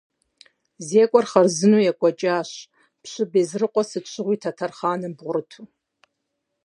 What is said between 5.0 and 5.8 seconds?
бгъурыту.